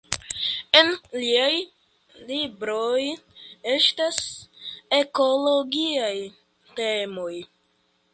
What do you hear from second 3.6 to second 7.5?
estas ekologiaj temoj.